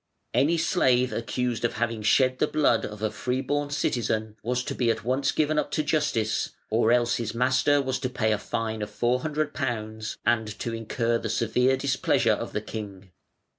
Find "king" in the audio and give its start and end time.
12.61-13.11